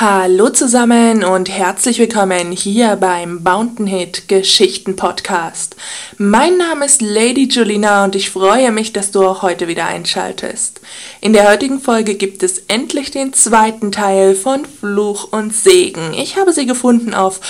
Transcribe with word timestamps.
Hallo 0.00 0.48
zusammen 0.50 1.24
und 1.24 1.48
herzlich 1.48 1.98
willkommen 1.98 2.52
hier 2.52 2.94
beim 2.94 3.42
Bountain 3.42 4.12
Geschichten 4.28 4.94
Podcast. 4.94 5.74
Mein 6.18 6.56
Name 6.56 6.84
ist 6.84 7.02
Lady 7.02 7.48
Julina 7.48 8.04
und 8.04 8.14
ich 8.14 8.30
freue 8.30 8.70
mich, 8.70 8.92
dass 8.92 9.10
du 9.10 9.26
auch 9.26 9.42
heute 9.42 9.66
wieder 9.66 9.86
einschaltest. 9.86 10.80
In 11.20 11.32
der 11.32 11.50
heutigen 11.50 11.80
Folge 11.80 12.14
gibt 12.14 12.44
es 12.44 12.60
endlich 12.68 13.10
den 13.10 13.32
zweiten 13.32 13.90
Teil 13.90 14.36
von 14.36 14.66
Fluch 14.66 15.32
und 15.32 15.52
Segen. 15.52 16.14
Ich 16.14 16.36
habe 16.36 16.52
sie 16.52 16.66
gefunden 16.66 17.12
auf 17.12 17.40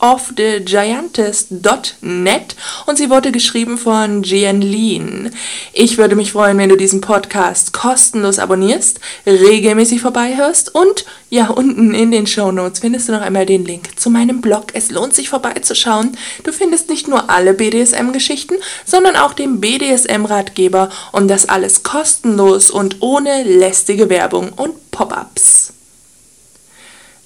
worldofthegiantess.net 0.00 2.56
und 2.86 2.98
sie 2.98 3.10
wurde 3.10 3.32
geschrieben 3.32 3.78
von 3.78 4.22
Jian 4.22 4.60
Lin. 4.60 5.30
Ich 5.72 5.98
würde 5.98 6.16
mich 6.16 6.32
freuen, 6.32 6.58
wenn 6.58 6.68
du 6.68 6.76
diesen 6.76 7.00
Podcast 7.00 7.72
kostenlos 7.72 8.38
abonnierst, 8.38 9.00
regelmäßig 9.26 10.00
vorbeihörst 10.00 10.74
und 10.74 11.04
ja, 11.30 11.48
unten 11.48 11.94
in 11.94 12.10
den 12.10 12.26
Show 12.26 12.52
Notes 12.52 12.80
findest 12.80 13.08
du 13.08 13.12
noch 13.12 13.20
einmal 13.20 13.44
den 13.44 13.64
Link 13.64 14.00
zu 14.00 14.08
meinem 14.08 14.40
Blog. 14.40 14.68
Es 14.72 14.90
lohnt 14.90 15.14
sich 15.14 15.28
vorbeizuschauen. 15.28 16.16
Du 16.42 16.52
findest 16.52 16.88
nicht 16.88 17.06
nur 17.06 17.28
alle 17.28 17.52
BDSM-Geschichten, 17.52 18.54
sondern 18.86 19.16
auch 19.16 19.34
den 19.34 19.60
BDSM-Ratgeber 19.60 20.88
und 21.12 21.28
das 21.28 21.48
alles 21.48 21.82
kostenlos 21.82 22.70
und 22.70 22.96
ohne 23.00 23.42
lästige 23.42 24.08
Werbung 24.08 24.52
und 24.54 24.90
Pop-ups. 24.90 25.74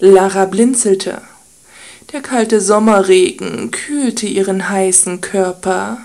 Lara 0.01 0.47
blinzelte. 0.47 1.23
Der 2.13 2.21
kalte 2.21 2.61
Sommerregen 2.61 3.71
kühlte 3.71 4.27
ihren 4.27 4.69
heißen 4.69 5.23
Körper. 5.23 5.97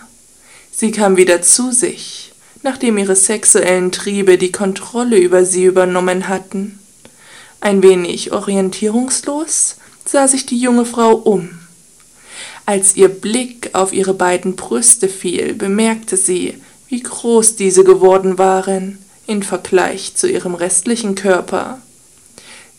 Sie 0.71 0.91
kam 0.91 1.17
wieder 1.17 1.41
zu 1.41 1.73
sich, 1.73 2.31
nachdem 2.63 2.97
ihre 2.97 3.17
sexuellen 3.17 3.91
Triebe 3.91 4.37
die 4.37 4.53
Kontrolle 4.53 5.17
über 5.17 5.43
sie 5.43 5.65
übernommen 5.65 6.29
hatten. 6.29 6.79
Ein 7.59 7.83
wenig 7.83 8.31
orientierungslos 8.31 9.75
sah 10.05 10.29
sich 10.29 10.45
die 10.45 10.57
junge 10.57 10.85
Frau 10.85 11.13
um. 11.13 11.49
Als 12.65 12.95
ihr 12.95 13.09
Blick 13.09 13.71
auf 13.73 13.91
ihre 13.91 14.13
beiden 14.13 14.55
Brüste 14.55 15.09
fiel, 15.09 15.55
bemerkte 15.55 16.15
sie, 16.15 16.53
wie 16.87 17.01
groß 17.01 17.57
diese 17.57 17.83
geworden 17.83 18.37
waren 18.37 18.97
in 19.25 19.43
Vergleich 19.43 20.15
zu 20.15 20.29
ihrem 20.29 20.55
restlichen 20.55 21.15
Körper. 21.15 21.81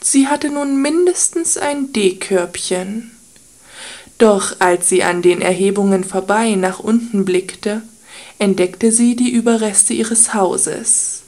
Sie 0.01 0.29
hatte 0.29 0.49
nun 0.49 0.81
mindestens 0.81 1.59
ein 1.59 1.93
D-Körbchen. 1.93 3.11
Doch 4.19 4.57
als 4.59 4.89
sie 4.89 5.05
an 5.05 5.23
den 5.23 5.41
Erhebungen 5.41 6.05
vorbei 6.05 6.57
nach 6.57 6.81
unten 6.81 7.25
blickte, 7.25 7.83
entdeckte 8.39 8.91
sie 8.93 9.15
die 9.15 9.31
Überreste 9.31 9.95
ihres 9.95 10.35
Hauses. 10.35 11.23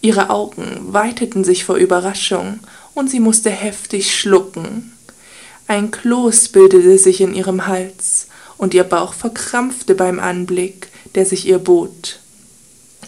Ihre 0.00 0.30
Augen 0.30 0.92
weiteten 0.92 1.44
sich 1.44 1.64
vor 1.64 1.76
Überraschung 1.76 2.58
und 2.94 3.10
sie 3.10 3.20
musste 3.20 3.50
heftig 3.50 4.18
schlucken. 4.18 4.92
Ein 5.68 5.90
Kloß 5.90 6.48
bildete 6.48 6.98
sich 6.98 7.20
in 7.20 7.34
ihrem 7.34 7.66
Hals, 7.66 8.26
und 8.58 8.74
ihr 8.74 8.84
Bauch 8.84 9.12
verkrampfte 9.12 9.94
beim 9.94 10.20
Anblick, 10.20 10.88
der 11.14 11.26
sich 11.26 11.46
ihr 11.46 11.58
bot. 11.58 12.20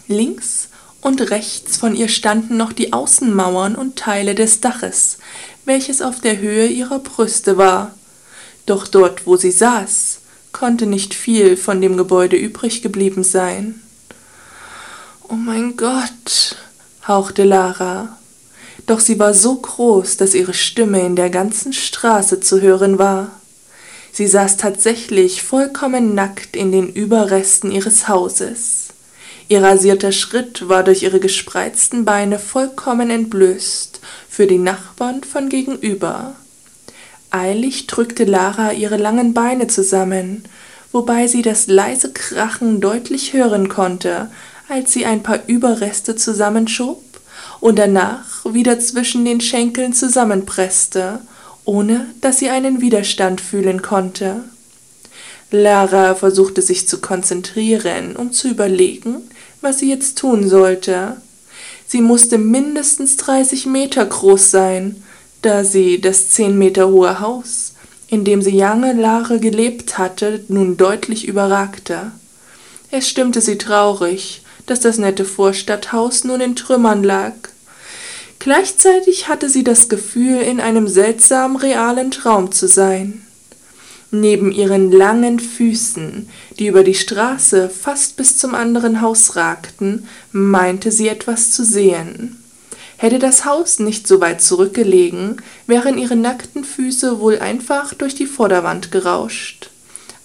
Links 0.08 0.68
und 1.00 1.30
rechts 1.30 1.76
von 1.76 1.94
ihr 1.94 2.08
standen 2.08 2.56
noch 2.56 2.72
die 2.72 2.92
Außenmauern 2.92 3.76
und 3.76 3.96
Teile 3.96 4.34
des 4.34 4.60
Daches, 4.60 5.18
welches 5.64 6.02
auf 6.02 6.20
der 6.20 6.38
Höhe 6.38 6.66
ihrer 6.66 6.98
Brüste 6.98 7.56
war. 7.56 7.94
Doch 8.66 8.86
dort, 8.86 9.26
wo 9.26 9.36
sie 9.36 9.50
saß, 9.50 10.20
konnte 10.52 10.86
nicht 10.86 11.14
viel 11.14 11.56
von 11.56 11.80
dem 11.80 11.96
Gebäude 11.96 12.36
übrig 12.36 12.82
geblieben 12.82 13.24
sein. 13.24 13.80
Oh 15.28 15.34
mein 15.34 15.76
Gott, 15.76 16.56
hauchte 17.06 17.44
Lara 17.44 18.18
doch 18.86 19.00
sie 19.00 19.18
war 19.18 19.34
so 19.34 19.56
groß, 19.56 20.16
dass 20.16 20.34
ihre 20.34 20.54
Stimme 20.54 21.00
in 21.00 21.16
der 21.16 21.30
ganzen 21.30 21.72
Straße 21.72 22.40
zu 22.40 22.60
hören 22.60 22.98
war. 22.98 23.30
Sie 24.12 24.26
saß 24.26 24.58
tatsächlich 24.58 25.42
vollkommen 25.42 26.14
nackt 26.14 26.54
in 26.54 26.70
den 26.70 26.88
Überresten 26.88 27.70
ihres 27.70 28.08
Hauses. 28.08 28.88
Ihr 29.48 29.62
rasierter 29.62 30.12
Schritt 30.12 30.68
war 30.68 30.84
durch 30.84 31.02
ihre 31.02 31.20
gespreizten 31.20 32.04
Beine 32.04 32.38
vollkommen 32.38 33.10
entblößt 33.10 34.00
für 34.28 34.46
die 34.46 34.58
Nachbarn 34.58 35.24
von 35.24 35.48
gegenüber. 35.48 36.34
Eilig 37.34 37.88
drückte 37.88 38.22
Lara 38.22 38.72
ihre 38.72 38.96
langen 38.96 39.34
Beine 39.34 39.66
zusammen, 39.66 40.44
wobei 40.92 41.26
sie 41.26 41.42
das 41.42 41.66
leise 41.66 42.12
Krachen 42.12 42.80
deutlich 42.80 43.32
hören 43.32 43.68
konnte, 43.68 44.30
als 44.68 44.92
sie 44.92 45.04
ein 45.04 45.24
paar 45.24 45.40
Überreste 45.48 46.14
zusammenschob 46.14 47.02
und 47.58 47.76
danach 47.76 48.44
wieder 48.44 48.78
zwischen 48.78 49.24
den 49.24 49.40
Schenkeln 49.40 49.94
zusammenpresste, 49.94 51.18
ohne 51.64 52.06
dass 52.20 52.38
sie 52.38 52.50
einen 52.50 52.80
Widerstand 52.80 53.40
fühlen 53.40 53.82
konnte. 53.82 54.44
Lara 55.50 56.14
versuchte 56.14 56.62
sich 56.62 56.86
zu 56.86 57.00
konzentrieren, 57.00 58.14
um 58.14 58.30
zu 58.30 58.46
überlegen, 58.46 59.16
was 59.60 59.80
sie 59.80 59.90
jetzt 59.90 60.18
tun 60.18 60.48
sollte. 60.48 61.16
Sie 61.88 62.00
musste 62.00 62.38
mindestens 62.38 63.16
30 63.16 63.66
Meter 63.66 64.06
groß 64.06 64.52
sein, 64.52 65.02
da 65.44 65.64
sie 65.64 66.00
das 66.00 66.30
zehn 66.30 66.56
Meter 66.56 66.88
hohe 66.88 67.20
Haus, 67.20 67.74
in 68.08 68.24
dem 68.24 68.42
sie 68.42 68.52
lange 68.52 68.92
Lara 68.92 69.36
gelebt 69.36 69.98
hatte, 69.98 70.44
nun 70.48 70.76
deutlich 70.76 71.26
überragte. 71.26 72.12
Es 72.90 73.08
stimmte 73.08 73.40
sie 73.40 73.58
traurig, 73.58 74.42
dass 74.66 74.80
das 74.80 74.98
nette 74.98 75.24
Vorstadthaus 75.24 76.24
nun 76.24 76.40
in 76.40 76.56
Trümmern 76.56 77.02
lag. 77.02 77.34
Gleichzeitig 78.38 79.28
hatte 79.28 79.48
sie 79.48 79.64
das 79.64 79.88
Gefühl, 79.88 80.40
in 80.40 80.60
einem 80.60 80.88
seltsam 80.88 81.56
realen 81.56 82.10
Traum 82.10 82.52
zu 82.52 82.68
sein. 82.68 83.26
Neben 84.10 84.52
ihren 84.52 84.92
langen 84.92 85.40
Füßen, 85.40 86.28
die 86.58 86.68
über 86.68 86.84
die 86.84 86.94
Straße 86.94 87.68
fast 87.68 88.16
bis 88.16 88.36
zum 88.36 88.54
anderen 88.54 89.00
Haus 89.00 89.34
ragten, 89.34 90.06
meinte 90.30 90.92
sie 90.92 91.08
etwas 91.08 91.50
zu 91.50 91.64
sehen. 91.64 92.43
Hätte 93.04 93.18
das 93.18 93.44
Haus 93.44 93.80
nicht 93.80 94.08
so 94.08 94.22
weit 94.22 94.40
zurückgelegen, 94.40 95.42
wären 95.66 95.98
ihre 95.98 96.16
nackten 96.16 96.64
Füße 96.64 97.20
wohl 97.20 97.38
einfach 97.38 97.92
durch 97.92 98.14
die 98.14 98.24
Vorderwand 98.24 98.92
gerauscht. 98.92 99.68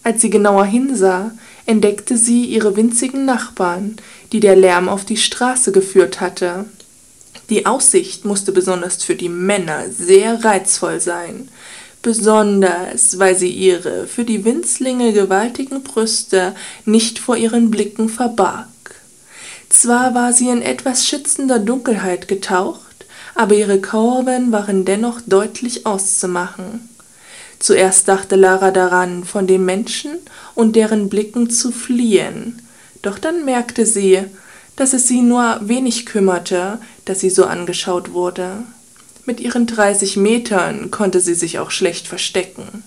Als 0.01 0.21
sie 0.21 0.29
genauer 0.29 0.63
hinsah, 0.63 1.31
entdeckte 1.65 2.15
sie 2.15 2.45
ihre 2.45 2.77
winzigen 2.77 3.25
Nachbarn, 3.25 3.97
die 4.31 4.39
der 4.39 4.55
Lärm 4.55 4.87
auf 4.87 5.03
die 5.03 5.17
Straße 5.17 5.73
geführt 5.73 6.21
hatte. 6.21 6.67
Die 7.49 7.65
Aussicht 7.65 8.23
musste 8.23 8.53
besonders 8.53 9.03
für 9.03 9.15
die 9.15 9.27
Männer 9.27 9.89
sehr 9.91 10.45
reizvoll 10.45 11.01
sein, 11.01 11.49
besonders 12.01 13.19
weil 13.19 13.35
sie 13.35 13.51
ihre 13.51 14.07
für 14.07 14.23
die 14.23 14.45
Winzlinge 14.45 15.11
gewaltigen 15.11 15.83
Brüste 15.83 16.55
nicht 16.85 17.19
vor 17.19 17.35
ihren 17.35 17.71
Blicken 17.71 18.07
verbarg. 18.07 18.69
Zwar 19.69 20.15
war 20.15 20.33
sie 20.33 20.49
in 20.49 20.61
etwas 20.61 21.07
schützender 21.07 21.59
Dunkelheit 21.59 22.27
getaucht, 22.27 23.05
aber 23.35 23.55
ihre 23.55 23.79
Korben 23.79 24.51
waren 24.51 24.83
dennoch 24.83 25.21
deutlich 25.25 25.85
auszumachen. 25.85 26.89
Zuerst 27.59 28.07
dachte 28.07 28.35
Lara 28.35 28.71
daran, 28.71 29.23
von 29.23 29.45
den 29.45 29.65
Menschen 29.65 30.17
und 30.55 30.75
deren 30.75 31.09
Blicken 31.09 31.49
zu 31.49 31.71
fliehen, 31.71 32.61
doch 33.01 33.19
dann 33.19 33.45
merkte 33.45 33.85
sie, 33.85 34.23
dass 34.75 34.93
es 34.93 35.07
sie 35.07 35.21
nur 35.21 35.59
wenig 35.61 36.05
kümmerte, 36.05 36.79
dass 37.05 37.19
sie 37.19 37.29
so 37.29 37.45
angeschaut 37.45 38.13
wurde. 38.13 38.63
Mit 39.25 39.39
ihren 39.39 39.67
dreißig 39.67 40.17
Metern 40.17 40.89
konnte 40.89 41.19
sie 41.19 41.35
sich 41.35 41.59
auch 41.59 41.69
schlecht 41.69 42.07
verstecken. 42.07 42.83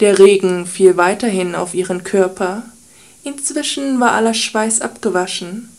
Der 0.00 0.18
Regen 0.18 0.66
fiel 0.66 0.96
weiterhin 0.96 1.54
auf 1.54 1.74
ihren 1.74 2.04
Körper. 2.04 2.64
Inzwischen 3.24 3.98
war 4.00 4.12
aller 4.12 4.34
Schweiß 4.34 4.80
abgewaschen. 4.80 5.70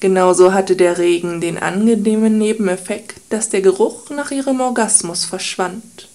Genauso 0.00 0.52
hatte 0.52 0.76
der 0.76 0.98
Regen 0.98 1.40
den 1.40 1.58
angenehmen 1.58 2.38
Nebeneffekt, 2.38 3.14
dass 3.30 3.48
der 3.48 3.62
Geruch 3.62 4.10
nach 4.10 4.30
ihrem 4.30 4.60
Orgasmus 4.60 5.24
verschwand. 5.24 6.08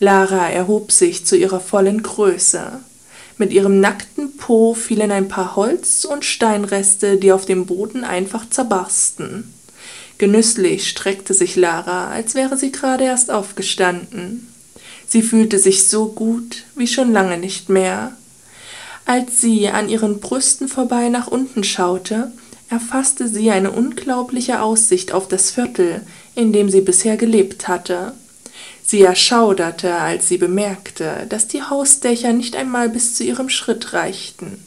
Lara 0.00 0.48
erhob 0.50 0.92
sich 0.92 1.26
zu 1.26 1.36
ihrer 1.36 1.60
vollen 1.60 2.02
Größe. 2.02 2.80
Mit 3.38 3.52
ihrem 3.52 3.80
nackten 3.80 4.36
Po 4.36 4.74
fielen 4.74 5.10
ein 5.10 5.28
paar 5.28 5.56
Holz- 5.56 6.04
und 6.04 6.24
Steinreste, 6.24 7.16
die 7.16 7.32
auf 7.32 7.46
dem 7.46 7.66
Boden 7.66 8.04
einfach 8.04 8.48
zerbarsten. 8.50 9.54
Genüsslich 10.18 10.88
streckte 10.88 11.32
sich 11.32 11.54
Lara, 11.56 12.10
als 12.10 12.34
wäre 12.34 12.56
sie 12.56 12.72
gerade 12.72 13.04
erst 13.04 13.30
aufgestanden. 13.30 14.48
Sie 15.06 15.22
fühlte 15.22 15.58
sich 15.58 15.88
so 15.88 16.06
gut 16.06 16.64
wie 16.74 16.88
schon 16.88 17.12
lange 17.12 17.38
nicht 17.38 17.68
mehr. 17.68 18.16
Als 19.06 19.40
sie 19.40 19.68
an 19.68 19.88
ihren 19.88 20.20
Brüsten 20.20 20.68
vorbei 20.68 21.08
nach 21.08 21.28
unten 21.28 21.64
schaute, 21.64 22.32
erfasste 22.68 23.28
sie 23.28 23.50
eine 23.50 23.70
unglaubliche 23.70 24.62
Aussicht 24.62 25.12
auf 25.12 25.28
das 25.28 25.50
Viertel, 25.50 26.02
in 26.34 26.52
dem 26.52 26.70
sie 26.70 26.82
bisher 26.82 27.16
gelebt 27.16 27.68
hatte. 27.68 28.12
Sie 28.84 29.02
erschauderte, 29.02 29.94
als 29.94 30.28
sie 30.28 30.38
bemerkte, 30.38 31.26
dass 31.28 31.48
die 31.48 31.62
Hausdächer 31.62 32.32
nicht 32.32 32.56
einmal 32.56 32.88
bis 32.88 33.14
zu 33.14 33.24
ihrem 33.24 33.48
Schritt 33.48 33.92
reichten. 33.92 34.62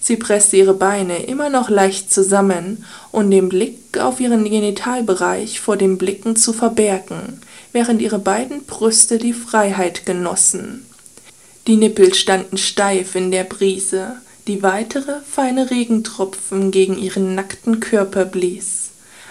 Sie 0.00 0.16
presste 0.16 0.56
ihre 0.56 0.74
Beine 0.74 1.24
immer 1.24 1.50
noch 1.50 1.68
leicht 1.68 2.12
zusammen, 2.12 2.84
um 3.12 3.30
den 3.30 3.48
Blick 3.48 3.98
auf 3.98 4.18
ihren 4.18 4.44
Genitalbereich 4.44 5.60
vor 5.60 5.76
den 5.76 5.98
Blicken 5.98 6.36
zu 6.36 6.52
verbergen, 6.52 7.40
während 7.72 8.00
ihre 8.00 8.18
beiden 8.18 8.64
Brüste 8.64 9.18
die 9.18 9.34
Freiheit 9.34 10.06
genossen. 10.06 10.86
Die 11.66 11.76
Nippel 11.76 12.14
standen 12.14 12.56
steif 12.56 13.14
in 13.14 13.30
der 13.30 13.44
Brise, 13.44 14.16
die 14.46 14.62
weitere 14.62 15.20
feine 15.20 15.70
Regentropfen 15.70 16.70
gegen 16.70 16.98
ihren 16.98 17.34
nackten 17.34 17.80
Körper 17.80 18.24
blies. 18.24 18.90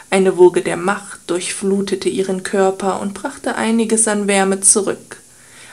Eine 0.10 0.38
Woge 0.38 0.62
der 0.62 0.78
Macht 0.78 1.20
durchflutete 1.28 2.10
ihren 2.10 2.44
Körper 2.44 3.00
und 3.02 3.14
brachte 3.14 3.56
einiges 3.56 4.08
an 4.08 4.28
Wärme 4.28 4.62
zurück. 4.62 5.22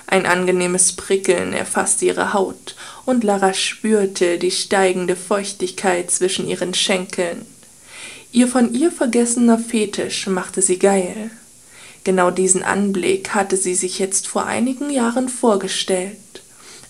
Ein 0.06 0.26
angenehmes 0.26 0.92
Prickeln 0.92 1.52
erfasste 1.52 2.04
ihre 2.04 2.32
Haut, 2.32 2.76
und 3.06 3.24
Lara 3.24 3.54
spürte 3.54 4.38
die 4.38 4.50
steigende 4.50 5.16
Feuchtigkeit 5.16 6.10
zwischen 6.10 6.48
ihren 6.48 6.74
Schenkeln. 6.74 7.44
Ihr 8.30 8.48
von 8.48 8.72
ihr 8.74 8.92
vergessener 8.92 9.58
Fetisch 9.58 10.26
machte 10.26 10.62
sie 10.62 10.78
geil. 10.78 11.30
Genau 12.04 12.30
diesen 12.30 12.62
Anblick 12.62 13.30
hatte 13.34 13.56
sie 13.56 13.74
sich 13.74 13.98
jetzt 13.98 14.28
vor 14.28 14.46
einigen 14.46 14.90
Jahren 14.90 15.28
vorgestellt. 15.28 16.16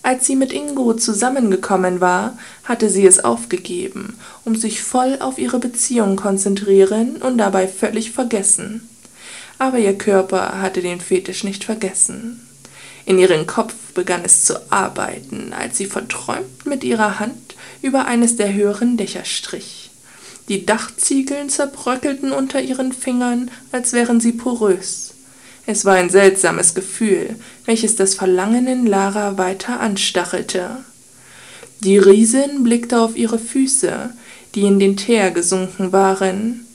Als 0.06 0.24
sie 0.24 0.36
mit 0.36 0.52
Ingo 0.52 0.94
zusammengekommen 0.94 2.00
war, 2.00 2.38
hatte 2.62 2.88
sie 2.88 3.04
es 3.04 3.24
aufgegeben, 3.24 4.16
um 4.44 4.54
sich 4.54 4.80
voll 4.80 5.16
auf 5.18 5.36
ihre 5.36 5.58
Beziehung 5.58 6.14
konzentrieren 6.14 7.16
und 7.16 7.38
dabei 7.38 7.66
völlig 7.66 8.12
vergessen. 8.12 8.88
Aber 9.58 9.80
ihr 9.80 9.98
Körper 9.98 10.62
hatte 10.62 10.80
den 10.80 11.00
Fetisch 11.00 11.42
nicht 11.42 11.64
vergessen. 11.64 12.40
In 13.04 13.18
ihren 13.18 13.48
Kopf 13.48 13.74
begann 13.94 14.24
es 14.24 14.44
zu 14.44 14.70
arbeiten, 14.70 15.52
als 15.52 15.76
sie 15.76 15.86
verträumt 15.86 16.66
mit 16.66 16.84
ihrer 16.84 17.18
Hand 17.18 17.56
über 17.82 18.04
eines 18.04 18.36
der 18.36 18.54
höheren 18.54 18.96
Dächer 18.96 19.24
strich. 19.24 19.90
Die 20.48 20.64
Dachziegeln 20.64 21.48
zerbröckelten 21.50 22.30
unter 22.30 22.62
ihren 22.62 22.92
Fingern, 22.92 23.50
als 23.72 23.92
wären 23.92 24.20
sie 24.20 24.34
porös. 24.34 25.05
Es 25.66 25.84
war 25.84 25.94
ein 25.94 26.10
seltsames 26.10 26.74
Gefühl, 26.74 27.34
welches 27.64 27.96
das 27.96 28.14
Verlangen 28.14 28.68
in 28.68 28.86
Lara 28.86 29.36
weiter 29.36 29.80
anstachelte. 29.80 30.70
Die 31.80 31.98
Riesin 31.98 32.62
blickte 32.62 33.00
auf 33.00 33.16
ihre 33.16 33.38
Füße, 33.38 34.10
die 34.54 34.62
in 34.62 34.78
den 34.78 34.96
Teer 34.96 35.32
gesunken 35.32 35.92
waren. 35.92 36.66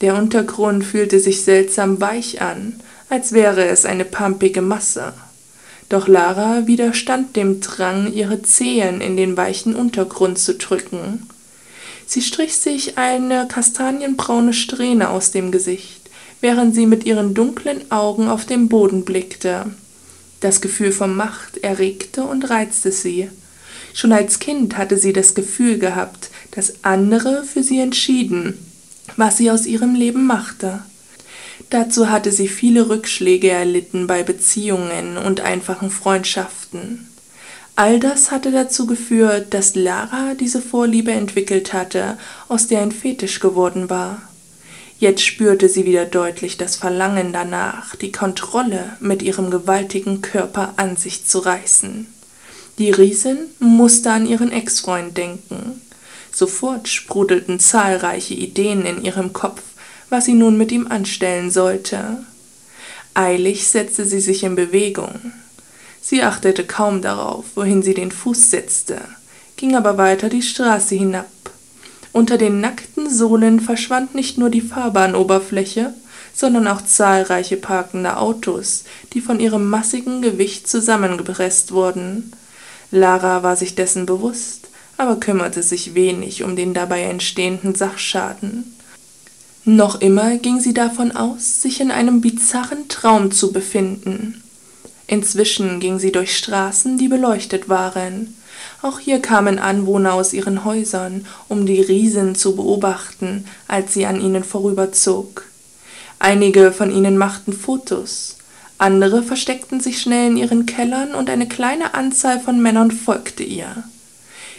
Der 0.00 0.16
Untergrund 0.16 0.84
fühlte 0.84 1.18
sich 1.18 1.42
seltsam 1.42 2.00
weich 2.00 2.40
an, 2.40 2.80
als 3.08 3.32
wäre 3.32 3.66
es 3.66 3.84
eine 3.84 4.04
pampige 4.04 4.62
Masse. 4.62 5.12
Doch 5.88 6.08
Lara 6.08 6.66
widerstand 6.66 7.36
dem 7.36 7.60
Drang, 7.60 8.12
ihre 8.12 8.42
Zehen 8.42 9.00
in 9.00 9.16
den 9.16 9.36
weichen 9.36 9.74
Untergrund 9.74 10.38
zu 10.38 10.54
drücken. 10.54 11.28
Sie 12.06 12.22
strich 12.22 12.56
sich 12.56 12.98
eine 12.98 13.48
kastanienbraune 13.48 14.52
Strähne 14.52 15.10
aus 15.10 15.32
dem 15.32 15.50
Gesicht, 15.50 16.05
während 16.40 16.74
sie 16.74 16.86
mit 16.86 17.04
ihren 17.04 17.34
dunklen 17.34 17.90
Augen 17.90 18.28
auf 18.28 18.44
den 18.44 18.68
Boden 18.68 19.04
blickte. 19.04 19.66
Das 20.40 20.60
Gefühl 20.60 20.92
von 20.92 21.14
Macht 21.14 21.58
erregte 21.58 22.24
und 22.24 22.50
reizte 22.50 22.92
sie. 22.92 23.30
Schon 23.94 24.12
als 24.12 24.38
Kind 24.38 24.76
hatte 24.76 24.98
sie 24.98 25.12
das 25.12 25.34
Gefühl 25.34 25.78
gehabt, 25.78 26.30
dass 26.50 26.84
andere 26.84 27.44
für 27.44 27.62
sie 27.62 27.80
entschieden, 27.80 28.58
was 29.16 29.38
sie 29.38 29.50
aus 29.50 29.66
ihrem 29.66 29.94
Leben 29.94 30.26
machte. 30.26 30.80
Dazu 31.70 32.10
hatte 32.10 32.30
sie 32.30 32.48
viele 32.48 32.88
Rückschläge 32.88 33.50
erlitten 33.50 34.06
bei 34.06 34.22
Beziehungen 34.22 35.16
und 35.16 35.40
einfachen 35.40 35.90
Freundschaften. 35.90 37.08
All 37.74 37.98
das 37.98 38.30
hatte 38.30 38.52
dazu 38.52 38.86
geführt, 38.86 39.52
dass 39.52 39.74
Lara 39.74 40.34
diese 40.34 40.62
Vorliebe 40.62 41.12
entwickelt 41.12 41.72
hatte, 41.72 42.16
aus 42.48 42.68
der 42.68 42.80
ein 42.80 42.92
Fetisch 42.92 43.40
geworden 43.40 43.90
war. 43.90 44.22
Jetzt 44.98 45.24
spürte 45.24 45.68
sie 45.68 45.84
wieder 45.84 46.06
deutlich 46.06 46.56
das 46.56 46.76
Verlangen 46.76 47.32
danach, 47.32 47.96
die 47.96 48.12
Kontrolle 48.12 48.96
mit 49.00 49.22
ihrem 49.22 49.50
gewaltigen 49.50 50.22
Körper 50.22 50.74
an 50.76 50.96
sich 50.96 51.26
zu 51.26 51.38
reißen. 51.40 52.06
Die 52.78 52.90
Riesin 52.90 53.38
musste 53.58 54.10
an 54.10 54.26
ihren 54.26 54.52
Ex-Freund 54.52 55.16
denken. 55.16 55.82
Sofort 56.32 56.88
sprudelten 56.88 57.60
zahlreiche 57.60 58.34
Ideen 58.34 58.86
in 58.86 59.04
ihrem 59.04 59.32
Kopf, 59.32 59.62
was 60.08 60.26
sie 60.26 60.34
nun 60.34 60.56
mit 60.56 60.72
ihm 60.72 60.86
anstellen 60.86 61.50
sollte. 61.50 62.24
Eilig 63.14 63.68
setzte 63.68 64.04
sie 64.04 64.20
sich 64.20 64.44
in 64.44 64.54
Bewegung. 64.54 65.32
Sie 66.00 66.22
achtete 66.22 66.64
kaum 66.64 67.02
darauf, 67.02 67.44
wohin 67.54 67.82
sie 67.82 67.94
den 67.94 68.12
Fuß 68.12 68.50
setzte, 68.50 69.00
ging 69.56 69.74
aber 69.74 69.98
weiter 69.98 70.28
die 70.28 70.42
Straße 70.42 70.94
hinab. 70.94 71.26
Unter 72.12 72.38
den 72.38 72.60
nackten 72.60 72.85
Sohlen 73.10 73.60
verschwand 73.60 74.14
nicht 74.14 74.38
nur 74.38 74.50
die 74.50 74.60
Fahrbahnoberfläche, 74.60 75.94
sondern 76.34 76.68
auch 76.68 76.82
zahlreiche 76.82 77.56
parkende 77.56 78.18
Autos, 78.18 78.84
die 79.12 79.20
von 79.20 79.40
ihrem 79.40 79.68
massigen 79.68 80.22
Gewicht 80.22 80.68
zusammengepresst 80.68 81.72
wurden. 81.72 82.32
Lara 82.90 83.42
war 83.42 83.56
sich 83.56 83.74
dessen 83.74 84.06
bewusst, 84.06 84.68
aber 84.96 85.16
kümmerte 85.16 85.62
sich 85.62 85.94
wenig 85.94 86.44
um 86.44 86.56
den 86.56 86.74
dabei 86.74 87.02
entstehenden 87.02 87.74
Sachschaden. 87.74 88.76
Noch 89.64 90.00
immer 90.00 90.36
ging 90.36 90.60
sie 90.60 90.74
davon 90.74 91.10
aus, 91.10 91.60
sich 91.62 91.80
in 91.80 91.90
einem 91.90 92.20
bizarren 92.20 92.88
Traum 92.88 93.32
zu 93.32 93.52
befinden. 93.52 94.42
Inzwischen 95.08 95.80
ging 95.80 95.98
sie 95.98 96.12
durch 96.12 96.36
Straßen, 96.36 96.98
die 96.98 97.08
beleuchtet 97.08 97.68
waren. 97.68 98.36
Auch 98.82 98.98
hier 98.98 99.20
kamen 99.20 99.58
Anwohner 99.58 100.12
aus 100.14 100.32
ihren 100.32 100.64
Häusern, 100.64 101.26
um 101.48 101.66
die 101.66 101.80
Riesen 101.80 102.34
zu 102.34 102.56
beobachten, 102.56 103.46
als 103.68 103.94
sie 103.94 104.06
an 104.06 104.20
ihnen 104.20 104.44
vorüberzog. 104.44 105.44
Einige 106.18 106.72
von 106.72 106.90
ihnen 106.90 107.18
machten 107.18 107.52
Fotos, 107.52 108.36
andere 108.78 109.22
versteckten 109.22 109.80
sich 109.80 110.00
schnell 110.00 110.30
in 110.30 110.36
ihren 110.36 110.66
Kellern 110.66 111.14
und 111.14 111.30
eine 111.30 111.48
kleine 111.48 111.94
Anzahl 111.94 112.40
von 112.40 112.60
Männern 112.60 112.90
folgte 112.90 113.42
ihr. 113.42 113.84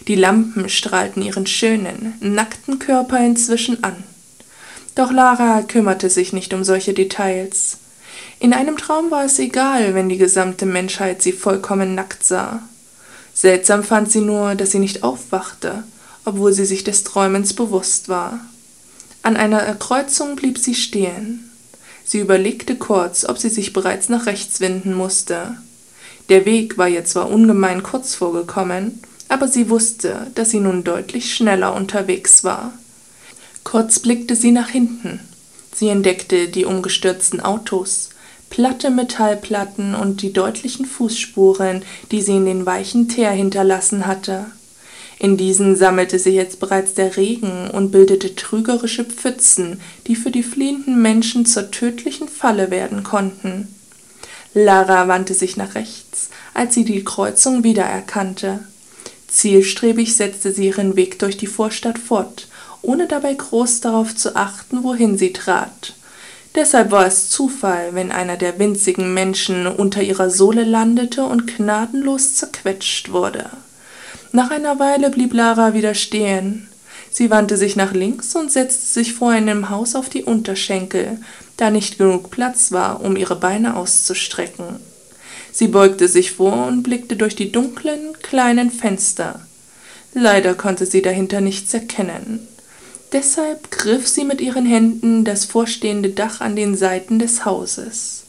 Die 0.07 0.15
Lampen 0.15 0.69
strahlten 0.69 1.21
ihren 1.21 1.45
schönen, 1.45 2.13
nackten 2.19 2.79
Körper 2.79 3.19
inzwischen 3.19 3.83
an. 3.83 4.03
Doch 4.95 5.11
Lara 5.11 5.61
kümmerte 5.61 6.09
sich 6.09 6.33
nicht 6.33 6.53
um 6.53 6.63
solche 6.63 6.93
Details. 6.93 7.77
In 8.39 8.53
einem 8.53 8.77
Traum 8.77 9.11
war 9.11 9.25
es 9.25 9.37
egal, 9.37 9.93
wenn 9.93 10.09
die 10.09 10.17
gesamte 10.17 10.65
Menschheit 10.65 11.21
sie 11.21 11.33
vollkommen 11.33 11.93
nackt 11.93 12.23
sah. 12.23 12.63
Seltsam 13.39 13.83
fand 13.83 14.11
sie 14.11 14.21
nur, 14.21 14.55
dass 14.55 14.71
sie 14.71 14.79
nicht 14.79 15.03
aufwachte, 15.03 15.83
obwohl 16.25 16.53
sie 16.53 16.65
sich 16.65 16.83
des 16.83 17.03
Träumens 17.03 17.53
bewusst 17.53 18.09
war. 18.09 18.39
An 19.21 19.37
einer 19.37 19.75
Kreuzung 19.75 20.35
blieb 20.35 20.57
sie 20.57 20.73
stehen. 20.73 21.51
Sie 22.03 22.17
überlegte 22.17 22.77
kurz, 22.77 23.25
ob 23.25 23.37
sie 23.37 23.49
sich 23.49 23.73
bereits 23.73 24.09
nach 24.09 24.25
rechts 24.25 24.59
wenden 24.59 24.95
musste. 24.95 25.55
Der 26.29 26.45
Weg 26.45 26.79
war 26.79 26.89
ihr 26.89 27.05
zwar 27.05 27.29
ungemein 27.29 27.83
kurz 27.83 28.15
vorgekommen, 28.15 29.03
aber 29.29 29.47
sie 29.47 29.69
wusste, 29.69 30.25
dass 30.33 30.49
sie 30.49 30.59
nun 30.59 30.83
deutlich 30.83 31.35
schneller 31.35 31.75
unterwegs 31.75 32.43
war. 32.43 32.73
Kurz 33.63 33.99
blickte 33.99 34.35
sie 34.35 34.51
nach 34.51 34.69
hinten. 34.69 35.19
Sie 35.75 35.89
entdeckte 35.89 36.47
die 36.47 36.65
umgestürzten 36.65 37.39
Autos, 37.39 38.09
platte 38.49 38.89
Metallplatten 38.89 39.95
und 39.95 40.21
die 40.21 40.33
deutlichen 40.33 40.85
Fußspuren, 40.85 41.83
die 42.11 42.21
sie 42.21 42.37
in 42.37 42.45
den 42.45 42.65
weichen 42.65 43.07
Teer 43.07 43.31
hinterlassen 43.31 44.07
hatte. 44.07 44.45
In 45.19 45.35
diesen 45.37 45.75
sammelte 45.75 46.19
sich 46.19 46.35
jetzt 46.35 46.59
bereits 46.59 46.93
der 46.93 47.17
Regen 47.17 47.69
und 47.71 47.91
bildete 47.91 48.35
trügerische 48.35 49.03
Pfützen, 49.03 49.81
die 50.05 50.15
für 50.15 50.31
die 50.31 50.43
fliehenden 50.43 51.01
Menschen 51.01 51.45
zur 51.45 51.71
tödlichen 51.71 52.27
Falle 52.27 52.69
werden 52.69 53.03
konnten. 53.03 53.67
Lara 54.53 55.07
wandte 55.07 55.33
sich 55.33 55.57
nach 55.57 55.75
rechts, 55.75 56.29
als 56.53 56.75
sie 56.75 56.83
die 56.83 57.03
Kreuzung 57.03 57.63
wiedererkannte. 57.63 58.59
Zielstrebig 59.27 60.15
setzte 60.15 60.51
sie 60.51 60.67
ihren 60.67 60.95
Weg 60.95 61.19
durch 61.19 61.37
die 61.37 61.47
Vorstadt 61.47 61.99
fort 61.99 62.47
ohne 62.81 63.07
dabei 63.07 63.33
groß 63.33 63.81
darauf 63.81 64.15
zu 64.15 64.35
achten, 64.35 64.83
wohin 64.83 65.17
sie 65.17 65.33
trat. 65.33 65.93
Deshalb 66.57 66.89
war 66.89 67.05
es 67.05 67.29
Zufall, 67.29 67.93
wenn 67.93 68.11
einer 68.11 68.35
der 68.35 68.57
winzigen 68.57 69.13
Menschen 69.13 69.67
unter 69.67 70.01
ihrer 70.01 70.31
Sohle 70.31 70.63
landete 70.63 71.23
und 71.23 71.55
gnadenlos 71.55 72.33
zerquetscht 72.33 73.11
wurde. 73.11 73.51
Nach 74.31 74.49
einer 74.49 74.79
Weile 74.79 75.11
blieb 75.11 75.35
Lara 75.35 75.75
wieder 75.75 75.93
stehen. 75.93 76.67
Sie 77.11 77.29
wandte 77.29 77.57
sich 77.57 77.75
nach 77.75 77.93
links 77.93 78.35
und 78.35 78.51
setzte 78.51 78.87
sich 78.87 79.13
vor 79.13 79.29
einem 79.29 79.69
Haus 79.69 79.93
auf 79.93 80.09
die 80.09 80.23
Unterschenkel, 80.23 81.19
da 81.57 81.69
nicht 81.69 81.99
genug 81.99 82.31
Platz 82.31 82.71
war, 82.71 83.01
um 83.01 83.15
ihre 83.15 83.35
Beine 83.35 83.75
auszustrecken. 83.75 84.77
Sie 85.51 85.67
beugte 85.67 86.07
sich 86.07 86.31
vor 86.31 86.65
und 86.65 86.81
blickte 86.81 87.17
durch 87.17 87.35
die 87.35 87.51
dunklen, 87.51 88.17
kleinen 88.23 88.71
Fenster. 88.71 89.41
Leider 90.15 90.55
konnte 90.55 90.87
sie 90.87 91.03
dahinter 91.03 91.39
nichts 91.39 91.71
erkennen. 91.75 92.47
Deshalb 93.13 93.71
griff 93.71 94.07
sie 94.07 94.25
mit 94.25 94.41
ihren 94.41 94.65
Händen 94.65 95.23
das 95.23 95.45
vorstehende 95.45 96.09
Dach 96.09 96.41
an 96.41 96.55
den 96.55 96.75
Seiten 96.75 97.19
des 97.19 97.45
Hauses. 97.45 98.23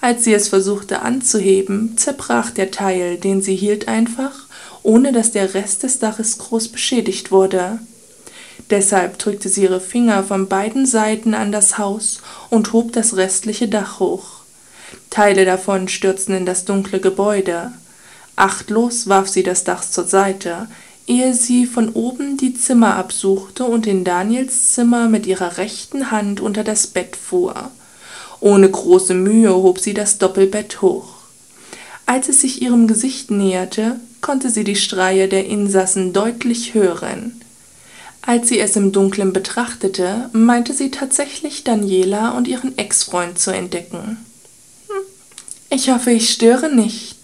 Als 0.00 0.24
sie 0.24 0.34
es 0.34 0.48
versuchte 0.48 1.00
anzuheben, 1.02 1.96
zerbrach 1.96 2.50
der 2.50 2.70
Teil, 2.70 3.16
den 3.16 3.42
sie 3.42 3.56
hielt, 3.56 3.88
einfach, 3.88 4.46
ohne 4.82 5.12
dass 5.12 5.32
der 5.32 5.54
Rest 5.54 5.82
des 5.82 5.98
Daches 5.98 6.38
groß 6.38 6.68
beschädigt 6.68 7.32
wurde. 7.32 7.78
Deshalb 8.70 9.18
drückte 9.18 9.48
sie 9.48 9.62
ihre 9.62 9.80
Finger 9.80 10.22
von 10.22 10.46
beiden 10.46 10.84
Seiten 10.84 11.34
an 11.34 11.50
das 11.50 11.78
Haus 11.78 12.20
und 12.50 12.72
hob 12.72 12.92
das 12.92 13.16
restliche 13.16 13.66
Dach 13.66 13.98
hoch. 13.98 14.42
Teile 15.10 15.46
davon 15.46 15.88
stürzten 15.88 16.34
in 16.34 16.46
das 16.46 16.64
dunkle 16.64 17.00
Gebäude. 17.00 17.72
Achtlos 18.36 19.08
warf 19.08 19.28
sie 19.28 19.42
das 19.42 19.64
Dach 19.64 19.82
zur 19.82 20.04
Seite, 20.04 20.68
ehe 21.08 21.34
sie 21.34 21.66
von 21.66 21.88
oben 21.90 22.36
die 22.36 22.54
Zimmer 22.54 22.96
absuchte 22.96 23.64
und 23.64 23.86
in 23.86 24.04
Daniels 24.04 24.72
Zimmer 24.72 25.08
mit 25.08 25.26
ihrer 25.26 25.56
rechten 25.56 26.10
Hand 26.10 26.40
unter 26.40 26.62
das 26.62 26.86
Bett 26.86 27.16
fuhr. 27.16 27.70
Ohne 28.40 28.70
große 28.70 29.14
Mühe 29.14 29.52
hob 29.54 29.80
sie 29.80 29.94
das 29.94 30.18
Doppelbett 30.18 30.82
hoch. 30.82 31.14
Als 32.06 32.28
es 32.28 32.40
sich 32.40 32.62
ihrem 32.62 32.86
Gesicht 32.86 33.30
näherte, 33.30 33.98
konnte 34.20 34.50
sie 34.50 34.64
die 34.64 34.76
Streie 34.76 35.28
der 35.28 35.46
Insassen 35.46 36.12
deutlich 36.12 36.74
hören. 36.74 37.40
Als 38.22 38.48
sie 38.48 38.60
es 38.60 38.76
im 38.76 38.92
Dunkeln 38.92 39.32
betrachtete, 39.32 40.28
meinte 40.32 40.74
sie 40.74 40.90
tatsächlich 40.90 41.64
Daniela 41.64 42.32
und 42.32 42.46
ihren 42.46 42.76
Ex-Freund 42.76 43.38
zu 43.38 43.50
entdecken. 43.50 44.18
Hm, 44.88 45.02
ich 45.70 45.90
hoffe, 45.90 46.10
ich 46.10 46.30
störe 46.30 46.74
nicht, 46.74 47.17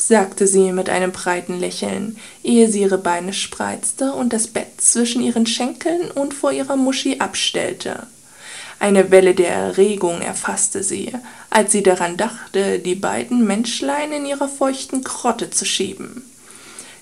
sagte 0.00 0.46
sie 0.46 0.72
mit 0.72 0.88
einem 0.88 1.12
breiten 1.12 1.58
Lächeln, 1.58 2.16
ehe 2.42 2.70
sie 2.70 2.82
ihre 2.82 2.98
Beine 2.98 3.32
spreizte 3.32 4.12
und 4.12 4.32
das 4.32 4.46
Bett 4.46 4.80
zwischen 4.80 5.22
ihren 5.22 5.46
Schenkeln 5.46 6.10
und 6.10 6.34
vor 6.34 6.52
ihrer 6.52 6.76
Muschi 6.76 7.20
abstellte. 7.20 8.06
Eine 8.80 9.10
Welle 9.10 9.34
der 9.34 9.50
Erregung 9.50 10.20
erfasste 10.20 10.82
sie, 10.82 11.12
als 11.50 11.72
sie 11.72 11.82
daran 11.82 12.16
dachte, 12.16 12.78
die 12.78 12.94
beiden 12.94 13.46
Menschlein 13.46 14.12
in 14.12 14.26
ihrer 14.26 14.48
feuchten 14.48 15.02
Krotte 15.02 15.50
zu 15.50 15.64
schieben. 15.64 16.22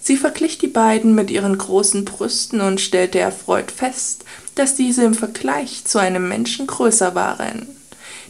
Sie 0.00 0.17
verglich 0.17 0.59
die 0.59 0.69
beiden 0.69 1.17
mit 1.17 1.33
ihren 1.33 1.59
großen 1.59 2.05
Brüsten 2.05 2.61
und 2.61 2.81
stellte 2.81 3.19
erfreut 3.19 3.73
fest, 3.73 4.25
dass 4.55 4.76
diese 4.76 5.03
im 5.03 5.15
Vergleich 5.15 5.85
zu 5.85 5.99
einem 5.99 6.29
Menschen 6.29 6.69
größer 6.69 7.17
waren. 7.17 7.67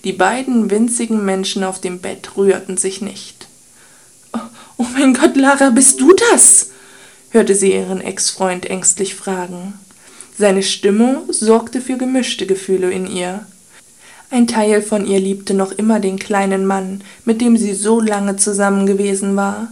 Die 0.02 0.14
beiden 0.14 0.70
winzigen 0.70 1.25
Menschen 1.25 1.64
auf 1.64 1.80
dem 1.80 2.00
Bett 2.00 2.37
rührten 2.37 2.78
sich 2.78 3.02
nicht. 3.02 3.36
Oh, 4.78 4.87
mein 4.92 5.14
Gott, 5.14 5.37
Lara, 5.37 5.71
bist 5.71 6.00
du 6.00 6.12
das? 6.30 6.71
hörte 7.30 7.54
sie 7.54 7.73
ihren 7.73 8.00
Ex-Freund 8.00 8.66
ängstlich 8.66 9.14
fragen. 9.14 9.75
Seine 10.38 10.62
Stimme 10.62 11.23
sorgte 11.28 11.80
für 11.80 11.97
gemischte 11.97 12.47
Gefühle 12.47 12.90
in 12.90 13.06
ihr. 13.06 13.47
Ein 14.30 14.47
Teil 14.47 14.83
von 14.83 15.06
ihr 15.06 15.21
liebte 15.21 15.54
noch 15.54 15.73
immer 15.73 16.00
den 16.00 16.18
kleinen 16.18 16.66
Mann, 16.66 17.02
mit 17.25 17.40
dem 17.40 17.56
sie 17.56 17.75
so 17.75 18.00
lange 18.00 18.37
zusammen 18.37 18.87
gewesen 18.87 19.37
war, 19.37 19.68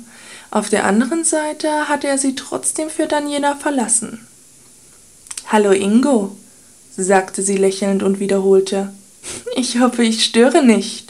auf 0.55 0.69
der 0.69 0.85
anderen 0.85 1.25
Seite 1.25 1.89
hatte 1.89 2.07
er 2.07 2.17
sie 2.17 2.37
trotzdem 2.37 2.89
für 2.89 3.09
Daniela 3.09 3.57
verlassen. 3.57 4.25
Hallo 5.49 5.73
Ingo, 5.73 6.37
sagte 6.97 7.43
sie 7.43 7.57
lächelnd 7.57 8.05
und 8.05 8.21
wiederholte. 8.21 8.95
Ich 9.57 9.81
hoffe, 9.81 10.05
ich 10.05 10.25
störe 10.25 10.65
nicht. 10.65 11.04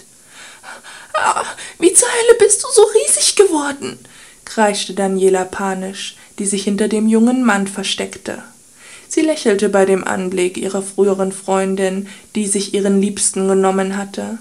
Ah, 1.15 1.45
wie 1.79 1.93
zur 1.93 2.09
Hölle 2.09 2.39
bist 2.39 2.63
du 2.63 2.69
so 2.73 2.83
riesig 2.83 3.37
geworden? 3.37 3.99
kreischte 4.45 4.95
Daniela 4.95 5.45
panisch, 5.45 6.17
die 6.39 6.47
sich 6.47 6.65
hinter 6.65 6.89
dem 6.89 7.09
jungen 7.09 7.45
Mann 7.45 7.67
versteckte. 7.67 8.43
Sie 9.09 9.23
lächelte 9.23 9.69
bei 9.69 9.87
dem 9.87 10.05
Anblick 10.05 10.57
ihrer 10.57 10.83
früheren 10.83 11.33
Freundin, 11.33 12.09
die 12.35 12.47
sich 12.47 12.75
ihren 12.75 13.01
Liebsten 13.01 13.49
genommen 13.49 13.97
hatte. 13.97 14.39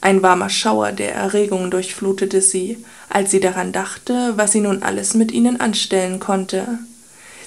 Ein 0.00 0.22
warmer 0.22 0.50
Schauer 0.50 0.92
der 0.92 1.14
Erregung 1.14 1.70
durchflutete 1.70 2.42
sie, 2.42 2.84
als 3.08 3.30
sie 3.30 3.40
daran 3.40 3.72
dachte, 3.72 4.34
was 4.36 4.52
sie 4.52 4.60
nun 4.60 4.82
alles 4.82 5.14
mit 5.14 5.32
ihnen 5.32 5.60
anstellen 5.60 6.20
konnte. 6.20 6.78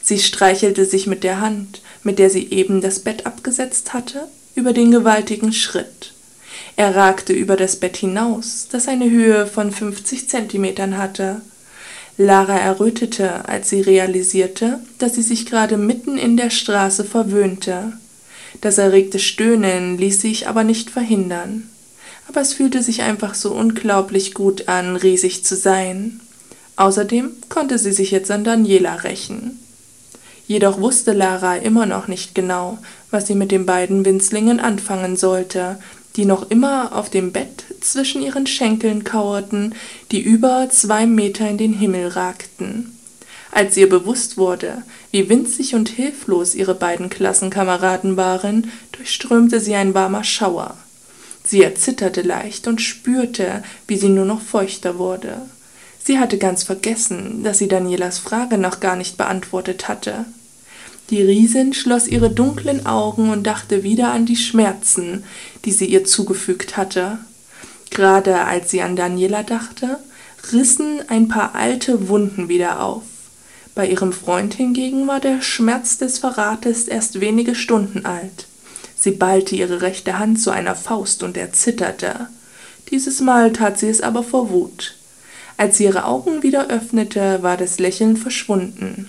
Sie 0.02 0.20
streichelte 0.20 0.86
sich 0.86 1.06
mit 1.08 1.24
der 1.24 1.40
Hand, 1.40 1.82
mit 2.04 2.20
der 2.20 2.30
sie 2.30 2.50
eben 2.52 2.82
das 2.82 3.00
Bett 3.00 3.26
abgesetzt 3.26 3.94
hatte, 3.94 4.28
über 4.56 4.74
den 4.74 4.92
gewaltigen 4.92 5.54
Schritt. 5.54 6.14
Er 6.80 6.96
ragte 6.96 7.34
über 7.34 7.58
das 7.58 7.76
Bett 7.76 7.98
hinaus, 7.98 8.68
das 8.72 8.88
eine 8.88 9.10
Höhe 9.10 9.46
von 9.46 9.72
fünfzig 9.72 10.30
Zentimetern 10.30 10.98
hatte. 10.98 11.42
Lara 12.18 12.58
errötete, 12.58 13.48
als 13.48 13.70
sie 13.70 13.82
realisierte, 13.82 14.80
dass 14.98 15.16
sie 15.16 15.22
sich 15.22 15.46
gerade 15.46 15.78
mitten 15.78 16.18
in 16.18 16.38
der 16.38 16.50
Straße 16.50 17.04
verwöhnte. 17.04 17.92
Das 18.62 18.78
erregte 18.78 19.20
Stöhnen 19.20 19.98
ließ 19.98 20.22
sich 20.22 20.48
aber 20.48 20.64
nicht 20.64 20.90
verhindern 20.90 21.70
aber 22.30 22.42
es 22.42 22.54
fühlte 22.54 22.84
sich 22.84 23.02
einfach 23.02 23.34
so 23.34 23.52
unglaublich 23.52 24.36
gut 24.36 24.68
an, 24.68 24.96
riesig 24.96 25.44
zu 25.44 25.56
sein. 25.56 26.22
Außerdem 26.76 27.32
konnte 27.50 27.80
sie 27.80 27.92
sich 27.92 28.12
jetzt 28.12 28.30
an 28.30 28.44
Daniela 28.44 28.96
rächen. 28.96 29.60
Jedoch 30.48 30.80
wusste 30.80 31.14
Lara 31.14 31.58
immer 31.58 31.88
noch 31.88 32.08
nicht 32.08 32.36
genau, 32.36 32.78
was 33.10 33.28
sie 33.28 33.36
mit 33.36 33.52
den 33.52 33.66
beiden 33.66 34.06
Winzlingen 34.06 34.60
anfangen 34.60 35.18
sollte, 35.18 35.80
die 36.16 36.26
noch 36.26 36.50
immer 36.50 36.96
auf 36.96 37.10
dem 37.10 37.32
Bett 37.32 37.64
zwischen 37.82 38.22
ihren 38.22 38.48
Schenkeln 38.48 39.04
kauerten, 39.04 39.76
die 40.12 40.22
über 40.22 40.70
zwei 40.70 41.06
Meter 41.06 41.50
in 41.50 41.58
den 41.58 41.74
Himmel 41.74 42.08
ragten. 42.10 42.98
Als 43.52 43.78
ihr 43.78 43.90
bewusst 43.90 44.38
wurde, 44.38 44.84
wie 45.12 45.30
winzig 45.30 45.74
und 45.74 45.90
hilflos 45.90 46.54
ihre 46.54 46.76
beiden 46.76 47.10
Klassenkameraden 47.10 48.16
waren, 48.16 48.72
durchströmte 48.92 49.60
sie 49.60 49.76
ein 49.76 49.94
warmer 49.94 50.24
Schauer. 50.24 50.78
Sie 51.44 51.64
erzitterte 51.64 52.22
leicht 52.22 52.68
und 52.68 52.80
spürte, 52.80 53.64
wie 53.88 53.98
sie 53.98 54.10
nur 54.10 54.26
noch 54.26 54.42
feuchter 54.42 55.00
wurde. 55.00 55.42
Sie 56.04 56.20
hatte 56.20 56.38
ganz 56.38 56.64
vergessen, 56.64 57.44
dass 57.44 57.58
sie 57.58 57.68
Danielas 57.68 58.20
Frage 58.20 58.58
noch 58.58 58.80
gar 58.80 58.96
nicht 58.96 59.18
beantwortet 59.18 59.88
hatte. 59.88 60.26
Die 61.10 61.24
Riesin 61.24 61.74
schloss 61.74 62.08
ihre 62.08 62.30
dunklen 62.30 62.86
Augen 62.86 63.32
und 63.32 63.48
dachte 63.48 63.82
wieder 63.82 64.12
an 64.12 64.28
die 64.28 64.36
Schmerzen, 64.36 65.24
die 65.66 65.72
sie 65.72 65.86
ihr 65.86 66.06
zugefügt 66.06 66.78
hatte. 66.78 67.18
Gerade 67.90 68.42
als 68.42 68.70
sie 68.70 68.82
an 68.82 68.96
Daniela 68.96 69.42
dachte, 69.42 69.98
rissen 70.54 71.02
ein 71.08 71.28
paar 71.28 71.56
alte 71.56 72.10
Wunden 72.10 72.48
wieder 72.48 72.84
auf. 72.84 73.04
Bei 73.74 73.88
ihrem 73.88 74.14
Freund 74.14 74.54
hingegen 74.54 75.08
war 75.08 75.20
der 75.20 75.42
Schmerz 75.42 75.98
des 75.98 76.20
Verrates 76.20 76.88
erst 76.88 77.20
wenige 77.22 77.56
Stunden 77.56 78.06
alt. 78.06 78.46
Sie 78.96 79.12
ballte 79.12 79.56
ihre 79.56 79.82
rechte 79.82 80.20
Hand 80.20 80.40
zu 80.40 80.52
einer 80.52 80.76
Faust 80.76 81.24
und 81.24 81.38
erzitterte. 81.38 82.28
Dieses 82.92 83.20
Mal 83.20 83.52
tat 83.54 83.80
sie 83.80 83.88
es 83.88 84.02
aber 84.02 84.22
vor 84.22 84.50
Wut. 84.50 84.96
Als 85.58 85.78
sie 85.78 85.86
ihre 85.86 86.06
Augen 86.06 86.44
wieder 86.44 86.68
öffnete, 86.70 87.42
war 87.42 87.58
das 87.58 87.80
Lächeln 87.80 88.16
verschwunden. 88.16 89.08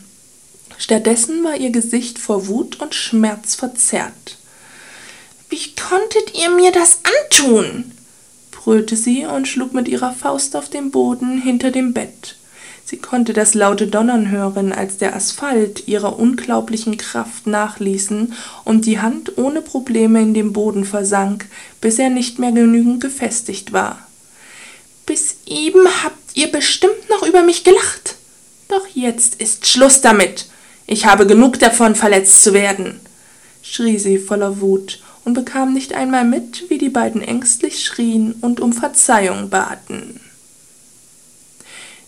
Stattdessen 0.81 1.45
war 1.45 1.57
ihr 1.57 1.69
Gesicht 1.69 2.19
vor 2.19 2.49
Wut 2.49 2.81
und 2.81 2.95
Schmerz 2.95 3.55
verzerrt. 3.55 4.39
Wie 5.51 5.75
konntet 5.75 6.35
ihr 6.35 6.49
mir 6.49 6.73
das 6.73 7.01
antun? 7.23 7.93
brüllte 8.51 8.97
sie 8.97 9.27
und 9.27 9.47
schlug 9.47 9.75
mit 9.75 9.89
ihrer 9.89 10.15
Faust 10.15 10.57
auf 10.57 10.71
den 10.71 10.91
Boden 10.91 11.39
hinter 11.43 11.71
dem 11.71 11.93
Bett. 11.93 12.37
Sie 12.87 12.97
konnte 12.97 13.35
das 13.35 13.53
laute 13.53 13.89
Donnern 13.89 14.31
hören, 14.31 14.73
als 14.73 14.97
der 14.97 15.15
Asphalt 15.15 15.87
ihrer 15.87 16.19
unglaublichen 16.19 16.97
Kraft 16.97 17.47
nachließen 17.47 18.33
und 18.65 18.87
die 18.87 19.01
Hand 19.01 19.37
ohne 19.37 19.61
Probleme 19.61 20.23
in 20.23 20.33
den 20.33 20.55
Boden 20.55 20.87
versank, 20.87 21.45
bis 21.83 21.99
er 21.99 22.09
nicht 22.09 22.39
mehr 22.39 22.53
genügend 22.53 23.03
gefestigt 23.03 23.75
war. 23.75 23.99
Bis 25.05 25.37
eben 25.45 25.87
habt 26.03 26.37
ihr 26.39 26.51
bestimmt 26.51 27.11
noch 27.11 27.27
über 27.29 27.43
mich 27.43 27.65
gelacht. 27.65 28.17
Doch 28.69 28.87
jetzt 28.95 29.35
ist 29.43 29.67
Schluss 29.67 30.01
damit. 30.01 30.47
Ich 30.93 31.07
habe 31.07 31.25
genug 31.25 31.61
davon, 31.61 31.95
verletzt 31.95 32.43
zu 32.43 32.53
werden, 32.53 32.99
schrie 33.63 33.97
sie 33.97 34.19
voller 34.19 34.61
Wut 34.61 35.01
und 35.25 35.35
bekam 35.35 35.73
nicht 35.73 35.95
einmal 35.95 36.25
mit, 36.25 36.69
wie 36.69 36.79
die 36.79 36.89
beiden 36.89 37.23
ängstlich 37.23 37.85
schrien 37.85 38.35
und 38.41 38.59
um 38.59 38.73
Verzeihung 38.73 39.51
baten. 39.51 40.19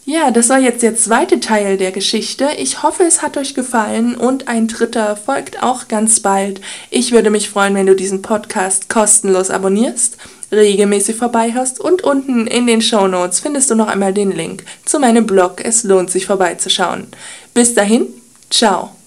Ja, 0.05 0.33
das 0.33 0.49
war 0.49 0.59
jetzt 0.59 0.83
der 0.83 0.97
zweite 0.97 1.39
Teil 1.39 1.77
der 1.77 1.93
Geschichte. 1.93 2.49
Ich 2.59 2.83
hoffe, 2.83 3.05
es 3.05 3.23
hat 3.23 3.37
euch 3.37 3.55
gefallen 3.55 4.17
und 4.17 4.49
ein 4.49 4.67
dritter 4.67 5.15
folgt 5.15 5.63
auch 5.63 5.87
ganz 5.87 6.19
bald. 6.19 6.61
Ich 6.91 7.13
würde 7.13 7.31
mich 7.31 7.51
freuen, 7.51 7.77
wenn 7.77 7.87
du 7.87 7.95
diesen 7.95 8.21
Podcast 8.21 8.89
kostenlos 8.89 9.51
abonnierst, 9.51 10.17
regelmäßig 10.51 11.15
vorbeihörst 11.15 11.79
und 11.79 12.03
unten 12.03 12.49
in 12.49 12.67
den 12.67 12.83
Show 12.83 13.07
Notes 13.07 13.39
findest 13.39 13.71
du 13.71 13.77
noch 13.77 13.87
einmal 13.87 14.13
den 14.13 14.33
Link 14.33 14.65
zu 14.85 14.99
meinem 14.99 15.25
Blog. 15.25 15.65
Es 15.65 15.85
lohnt 15.85 16.11
sich 16.11 16.27
vorbeizuschauen. 16.27 17.07
Bis 17.55 17.75
dahin, 17.75 18.09
Tchau! 18.53 19.02